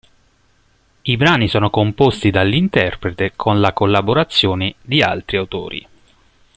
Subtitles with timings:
[1.03, 5.87] I brani sono composti dall'interprete con la collaborazione di altri autori.